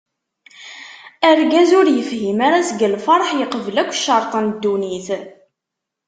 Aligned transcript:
Argaz 1.31 1.71
ur 1.79 1.87
yefhim 1.91 2.39
ara 2.47 2.59
seg 2.69 2.79
lferḥ 2.93 3.29
yeqbel 3.35 3.75
akk 3.81 3.91
ccerṭ 3.99 4.33
n 4.43 4.47
dunnit. 4.61 5.07